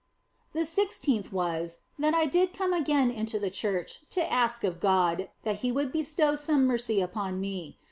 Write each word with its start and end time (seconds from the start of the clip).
The 0.53 0.65
sixteenth 0.65 1.31
was, 1.31 1.83
that 1.99 2.15
I 2.15 2.25
did 2.25 2.53
come 2.55 2.73
again 2.73 3.11
into 3.11 3.37
the 3.37 3.51
church 3.51 3.99
to 4.09 4.33
ask 4.33 4.63
of 4.63 4.79
God 4.79 5.29
that 5.43 5.57
He 5.57 5.71
would 5.71 5.91
bestow 5.91 6.33
some 6.33 6.65
mercy 6.65 6.99
upon 7.01 7.39
me. 7.39 7.77